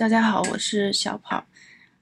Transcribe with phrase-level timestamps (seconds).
[0.00, 1.44] 大家好，我是小跑。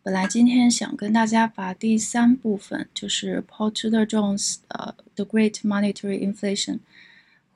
[0.04, 6.78] 本来今天想跟大家把第三部分，就是 Paul Tudor Jones 呃 The Great Monetary Inflation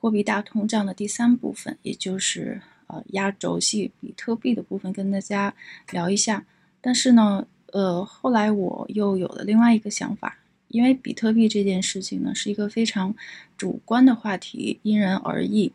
[0.01, 5.55] 货币大通胀的第三部分，也就是呃压轴戏比特币的部分，跟大家
[5.93, 6.45] 聊一下。
[6.81, 13.15] 但是呢，呃，后来我又有了另外一个想法，因为比特币这件事情呢，是一个非常
[13.57, 15.73] 主观的话题，因人而异。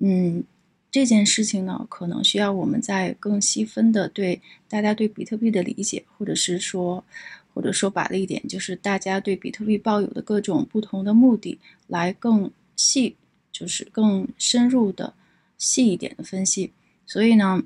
[0.00, 0.42] 嗯。
[0.90, 7.04] 这件事情呢，可能需要我们在更细分的对大家对比特币的理解，或者是说，
[7.52, 13.16] 或者说白了一点，就是大家对比特币抱有的各种不同的目的，来更细，
[13.52, 15.12] 就是更深入的
[15.58, 16.72] 细一点的分析。
[17.06, 17.62] 所以呢，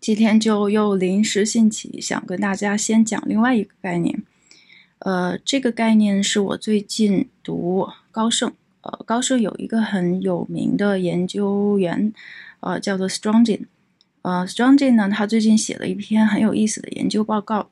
[0.00, 4.22] 今天就又临时兴起，想跟大家先讲另外一个概念。
[5.00, 8.52] 呃，这个概念是我最近读高盛。
[8.82, 12.12] 呃，高盛有一个很有名的研究员，
[12.60, 13.66] 呃，叫做 Strongin。
[14.22, 17.68] 呃，Strongin 呢，他最近写了一篇很有意思的研究报告，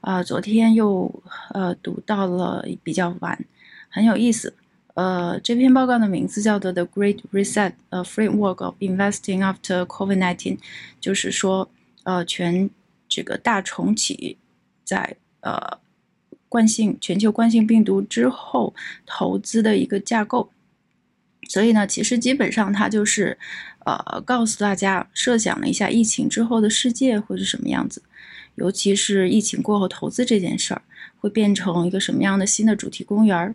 [0.00, 1.22] 啊，昨天又
[1.54, 3.44] 呃读到了比较晚，
[3.88, 4.54] 很有意思。
[4.94, 10.58] 呃，这篇报告的名字叫做 The Great Reset: A Framework of Investing After COVID-19，
[11.00, 11.70] 就是说，
[12.04, 12.68] 呃，全
[13.08, 14.36] 这个大重启
[14.84, 15.78] 在呃。
[16.50, 18.74] 惯性全球惯性病毒之后
[19.06, 20.50] 投资的一个架构，
[21.48, 23.38] 所以呢，其实基本上它就是，
[23.84, 28.02] 呃，告诉大家设想了一下疫情之后的世界会是什么样子，
[28.56, 30.82] 尤其是疫情过后投资这件事儿
[31.20, 33.54] 会变成一个什么样的新的主题公园儿，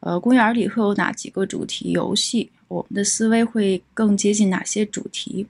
[0.00, 5.46] 呃，公园里会有哪几个主题游戏，我们的思维会更接近哪些主题，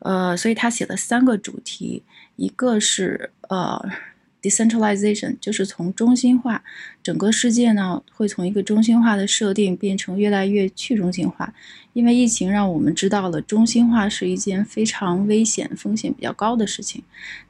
[0.00, 2.02] 呃，所以他写了三个主题，
[2.36, 3.90] 一个是呃。
[4.42, 6.62] Decentralization 就是从中心化，
[7.02, 11.52] 整个世界呢会从一个中心化的设定变成越来越去中心化，
[11.92, 17.02] 因为疫情让我们知道了中心化是一件非常危险、风险比较高的事情。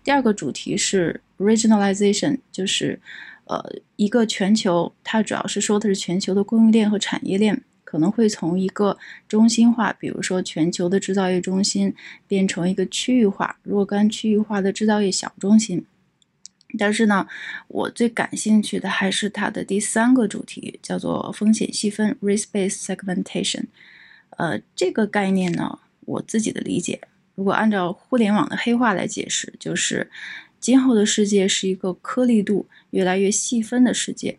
[0.03, 2.99] 第二个主题是 Regionalization，就是
[3.45, 3.65] 呃
[3.97, 8.99] 一个全球，它主要是说的是全球的供应链和产业链可能会从一个
[9.29, 11.95] 中心化，比如说全球的制造业中心，
[12.27, 15.85] 变成一个区域化、若干区域化的制造业小中心。
[16.79, 17.27] 但是呢，
[17.69, 23.65] 我最感兴趣的还是它的第三个主题，叫做风险细分 （risk-based segmentation）。
[24.39, 27.01] 呃，这个概念呢，我自己的理解，
[27.35, 30.11] 如果按照互联网的黑话来解释，就是
[30.59, 34.39] 今后的世界是一个颗粒度越来越细分的世界。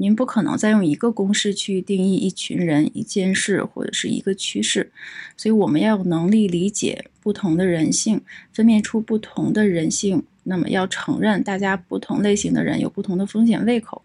[0.00, 4.92] 您不可能再用一个公式去定义一群人、一件事或者是一个趋势，
[5.36, 8.20] 所以我们要有能力理解不同的人性，
[8.52, 10.22] 分辨出不同的人性。
[10.48, 14.02] 那么要承认，大家不同类型的人有不同的风险胃口，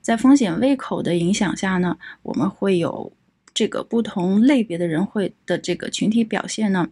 [0.00, 3.12] 在风险胃口的影响下呢，我们会有
[3.52, 6.88] 这个不同类别的人会的这个群体表现呢，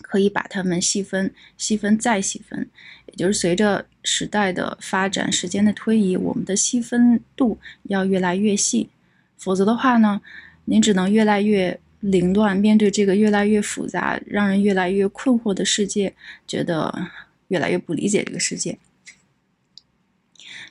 [0.00, 2.70] 可以把它们细分、细分再细分，
[3.06, 8.88] 也就是随着时代的发展、时间的推移，我们的细分度要越来越细，
[9.36, 10.22] 否则的话呢，
[10.64, 16.14] 您只能越来越凌乱，面对这个越来越复杂、让人越来越困惑的世界，
[16.46, 17.10] 觉得。
[17.54, 18.76] 越来越不理解这个世界。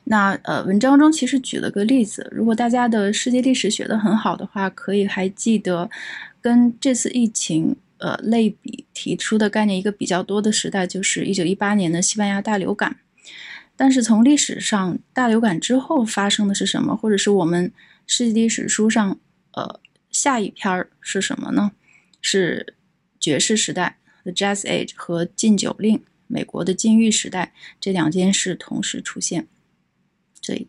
[0.04, 5.90] 那呃，文章中其实举了个例子，如果大家的世界历史学得很好的话，可以还记得
[6.42, 12.98] 跟这次疫情呃类比提出的概念一个比较多的时代，就是一九一八年的西班牙大流感。
[13.78, 17.72] 但是从历史上大流感之后发生的是什么，或者是我们
[18.06, 19.18] 世界历史书上
[19.54, 19.80] 呃
[20.12, 21.72] 下一篇是什么呢？
[22.22, 22.76] 是
[23.22, 26.04] 爵士时代 （The Jazz Age） 和禁酒令。
[26.34, 29.46] 美国的禁欲时代，这两件事同时出现。
[30.42, 30.68] 这里，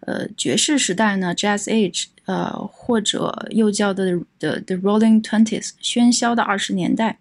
[0.00, 7.18] 呃，爵士时代呢，Jazz Age，呃，或者又叫的的 The Rolling Twenties，喧嚣的二十年代。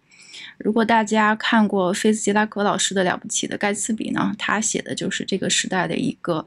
[0.58, 6.46] 如果大家看过菲茨杰拉格老师的了不起的盖茨比呢，他写的就是这个时代的一个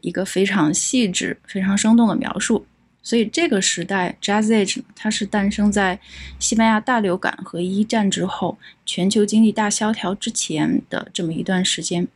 [0.00, 2.64] 一个非常细致、非常生动的描述。
[3.08, 5.98] 所以这个时代，Jazz Age，它是诞生在
[6.38, 12.06] 西班牙大流感和一战之后，全球经济大萧条之前的这么一段时间。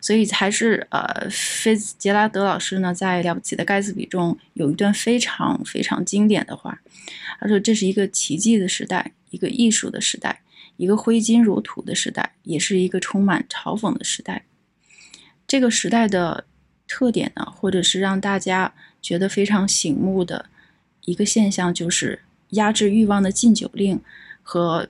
[0.00, 6.80] 所以还是呃，菲兹杰拉德老师呢，在了不起的盖茨比中有一段非常非常经典的话，
[7.40, 10.42] 他说：“这是一个奇迹的时代，一个艺术的时代，
[10.76, 14.44] 一个挥金如土的时代，也是一个充满嘲讽的时代。”
[15.48, 16.44] 这个时代的
[16.92, 18.74] 特点呢，或者是让大家。
[19.02, 20.46] 觉得非常醒目的
[21.06, 24.00] 一个现象，就是压制欲望的禁酒令
[24.44, 24.88] 和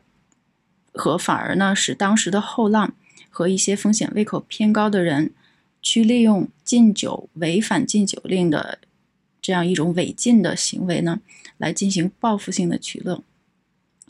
[0.93, 2.93] 和反而呢，使当时的后浪
[3.31, 5.32] 和一些风险胃口偏高的人
[5.81, 8.81] 去利用禁酒、违反禁酒令的
[9.40, 11.20] 这样一种违禁的行为呢，
[11.56, 13.22] 来进行报复性的取乐。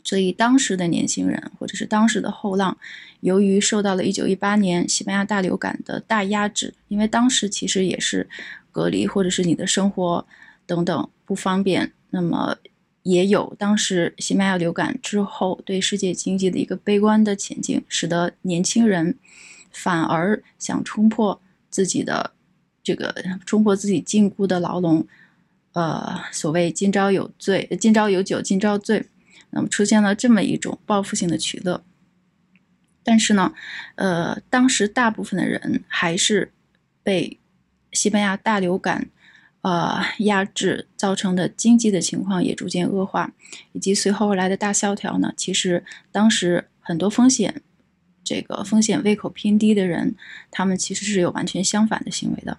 [0.03, 2.77] 所以当时的年轻人或者是当时的后浪，
[3.21, 8.29] 由于受到了1918年西班牙大流感的大压制，因为当时其实也是
[8.71, 10.25] 隔离或者是你的生活
[10.65, 12.57] 等等不方便，那么
[13.03, 19.17] 也有当时西班牙流感之后对世界经济的一个悲观的前景，使得年轻人
[19.71, 22.31] 反而想冲破自己的
[22.83, 23.15] 这个
[23.45, 25.07] 冲破自己禁锢的牢笼，
[25.71, 29.05] 呃，所谓今朝有醉，今朝有酒今朝醉。
[29.53, 31.83] 那么出现了这么一种报复性的取乐，
[33.03, 33.53] 但是呢，
[33.95, 36.51] 呃，当时大部分的人还是
[37.03, 37.39] 被
[37.91, 39.09] 西班牙大流感，
[39.61, 43.33] 呃压制造成的经济的情况也逐渐恶化，
[43.71, 47.61] 以及随后而来的大萧条呢，其实当时很多风险，
[48.23, 50.15] 这个风险胃口偏低的人，
[50.49, 52.57] 他们其实是有完全相反的行为的。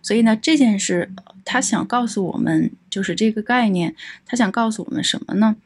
[0.00, 1.12] 所以呢，这件事
[1.44, 3.94] 他想告诉我们，就是这个概念，
[4.24, 5.56] 他想告诉我们什么呢？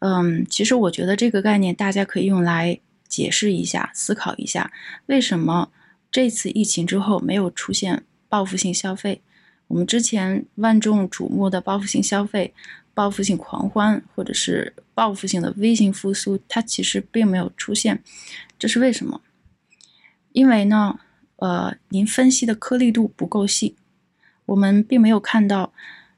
[0.00, 2.78] 嗯，其实我觉得这个概念大家可以用来
[3.08, 4.70] 解释一下、思考一下，
[5.06, 5.70] 为什么
[6.10, 9.20] 这次疫情之后没有出现报复性消费？
[9.66, 12.54] 我们之前万众瞩目的报复性消费、
[12.94, 18.02] 报复性狂欢，或者是报复性的微型复苏，它其实并没有出现，
[18.58, 19.20] 这是为什么？
[20.32, 21.00] 因为呢，
[21.36, 23.74] 呃，您分析的颗粒度不够细，
[24.46, 25.72] 我们并没有看到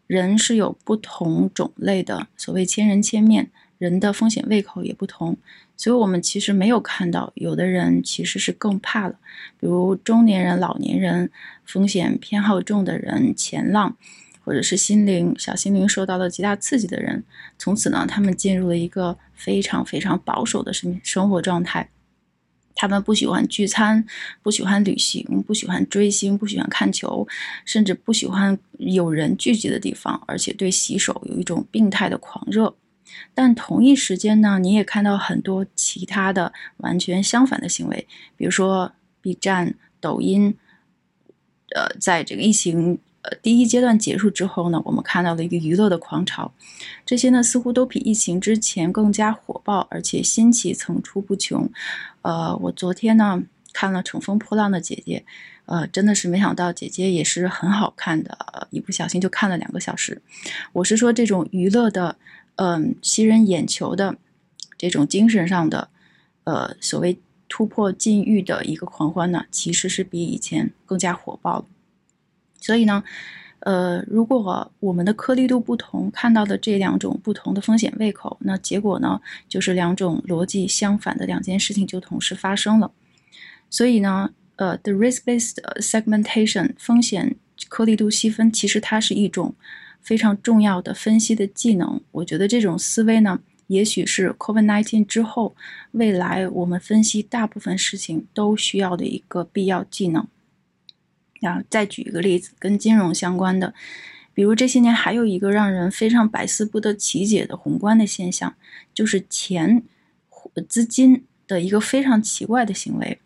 [0.06, 3.50] 人是有不同种类的，所谓千人千面。
[3.81, 5.38] 人的风险胃口也不同，
[5.75, 9.15] 所以我们其实没有看到有的人其实是更怕了，
[9.59, 11.31] 比如中年人、老年人、
[11.65, 13.97] 风险偏好重的人、前浪，
[14.44, 17.25] 或者是心灵小心灵受到了极大刺激的人，
[17.59, 21.88] 从此呢，他们进入了一个非常非常保守的生生活状态，
[22.75, 24.05] 他们不喜欢聚餐，
[24.43, 27.27] 不喜欢旅行，不喜欢追星，不喜欢看球，
[27.65, 32.77] 甚至不喜欢有人聚集的地方，而且对洗手有一种病态的狂热。
[33.35, 40.57] 但同一时间呢，你也看到很多其他的完全相反的行为，比如说 B 站、抖音，
[41.75, 46.53] 呃，在这个疫情呃第一阶段结束之后呢，我们看到了一个娱乐的狂潮，
[47.07, 51.71] 这些呢似乎都比疫情之前更加火爆，而且新奇层出不穷。
[52.23, 53.43] 呃，我昨天呢
[53.73, 55.25] 看了《乘风破浪的姐姐》，
[55.67, 60.21] 呃，真的是没想到姐姐也是很好看的，一不小心就看了两个小时。
[60.73, 62.17] 我是说这种娱乐的。
[62.62, 64.19] 嗯，吸人眼球的
[64.77, 65.89] 这种精神上的，
[66.45, 67.19] 呃，所谓
[67.49, 71.65] 突破禁欲的一个狂欢呢，其实是比以前更加火爆
[72.61, 73.03] 所以呢，
[73.61, 82.93] 呃，如果我们的颗粒度不同，看到的这两种不同的风险胃口，那结果呢，就是两种逻辑相反的两件事情就同时发生了。
[83.71, 87.37] 所以呢，呃，the risk-based segmentation 风险
[87.71, 89.55] 颗粒度细分，其实它是一种。
[90.02, 95.55] 非常重要的分析的技能，我觉得这种思维呢，也许是 COVID-19 之后
[95.93, 100.26] 未来我们分析大部分事情都需要的一个必要技能。
[101.43, 103.73] 啊，再举一个例子，跟金融相关的，
[104.35, 108.55] 比如这些年还有一个让人非常百思不得其解的宏观的现象，
[108.93, 109.82] 就是钱、
[110.69, 113.19] 资金的一个非常奇怪的行为。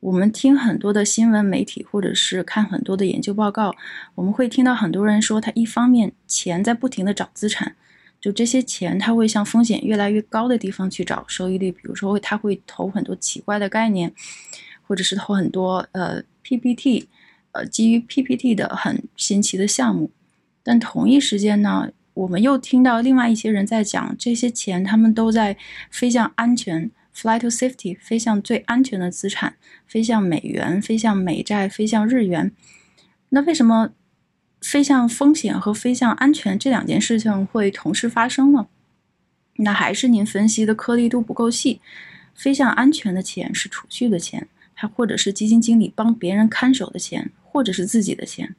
[0.00, 3.74] 我们听很多的新闻媒体，或者是看很多的研究报告，
[4.14, 7.76] 我们会听到很多人说，他一方面钱在不停的找资产，
[8.18, 14.10] 就这些钱他会向风险越来越高的地方去找收益率，比如说会他会投很多奇怪的概念，
[14.86, 17.06] 或者是投很多呃 PPT，
[17.52, 20.10] 呃基于 PPT 的很新奇的项目。
[20.62, 25.58] 但同一时间呢，我们又听到另外一些人在讲，这些钱他们都在
[25.90, 26.90] 飞向安全。
[27.20, 32.50] Fly to safety，飞向最安全的资产，飞向美元，飞向美债，飞向日元。
[33.28, 33.90] 那为什么
[34.62, 38.68] 飞向风险和飞向安全这两件事情会同时发生呢？
[39.56, 41.82] 那还是您分析的颗粒度不够细。
[42.34, 48.56] 飞向安全的钱是储蓄的钱，它或者是基金经理帮别人看守的钱，或者是自己的钱。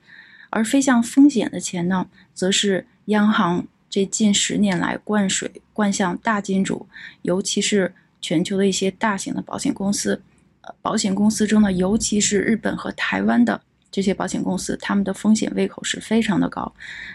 [0.51, 6.86] 而飞向风险的钱呢，则是央行这近十年来灌水灌向大金主，
[7.24, 7.96] 尤其是。
[8.21, 10.21] 全球的一些大型的保险公司，
[10.61, 13.59] 呃，保险公司中呢，尤其是日本和台湾的
[13.91, 16.73] 这些保险公司，他们的风险胃口是非常的高，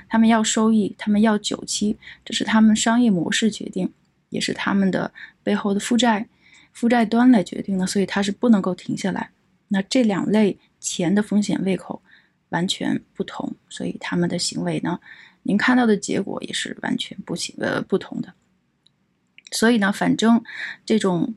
[0.09, 3.91] 他们要收益，他们要久期，这是他们商业模式决定，
[4.29, 5.11] 也是他们的
[5.43, 6.29] 背后的负债
[6.73, 9.31] 负债端来决定的，所以它是不能够停下来。
[9.69, 12.03] 那这两类钱的风险胃口
[12.51, 15.01] 完全不同，所以他们的行为呢，
[15.45, 18.33] 您看到的结果也是完全不行呃不同的。
[19.51, 20.43] 所以呢，反正
[20.85, 21.35] 这种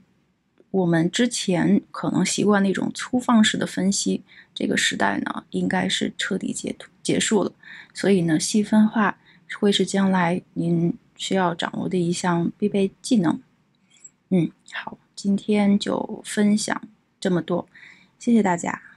[0.71, 4.23] 我们之前可能习惯那种粗放式的分析，
[4.53, 7.51] 这个时代呢，应该是彻底结结束了。
[7.93, 9.17] 所以呢，细分化
[9.59, 13.39] 会是将来您需要掌握的一项必备技能。
[14.29, 16.81] 嗯，好，今天就分享
[17.19, 17.67] 这么多，
[18.17, 18.88] 谢谢大家。